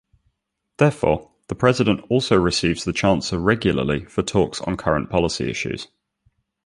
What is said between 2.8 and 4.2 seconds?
the Chancellor regularly